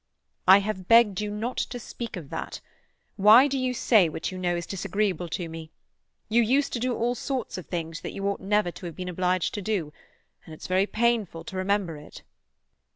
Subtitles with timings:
[0.47, 2.59] "I have begged you not to speak of that.
[3.17, 5.69] Why do you say what you know is disagreeable to me?
[6.27, 9.09] You used to do all sorts of things that you never ought to have been
[9.09, 9.93] obliged to do,
[10.43, 12.23] and it's very painful to remember it."